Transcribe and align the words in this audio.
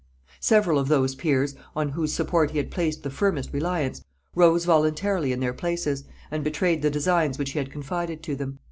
Several 0.39 0.79
of 0.79 0.87
those 0.87 1.13
peers, 1.13 1.53
on 1.75 1.89
whose 1.89 2.11
support 2.11 2.49
he 2.49 2.57
had 2.57 2.71
placed 2.71 3.03
the 3.03 3.11
firmest 3.11 3.53
reliance, 3.53 4.03
rose 4.33 4.65
voluntarily 4.65 5.31
in 5.31 5.41
their 5.41 5.53
places, 5.53 6.05
and 6.31 6.43
betrayed 6.43 6.81
the 6.81 6.89
designs 6.89 7.37
which 7.37 7.51
he 7.51 7.59
had 7.59 7.71
confided 7.71 8.23
to 8.23 8.35
them. 8.35 8.57